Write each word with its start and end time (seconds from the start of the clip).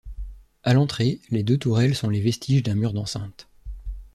À 0.63 0.73
l'entrée, 0.73 1.21
les 1.29 1.43
deux 1.43 1.59
tourelles 1.59 1.93
sont 1.93 2.09
les 2.09 2.21
vestiges 2.21 2.63
d'un 2.63 2.73
mur 2.73 2.91
d'enceinte. 2.91 3.47